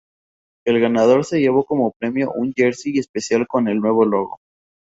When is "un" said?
2.33-2.53